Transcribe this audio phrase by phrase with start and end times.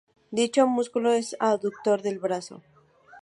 [0.31, 2.63] Dicho músculo es "abductor" del brazo.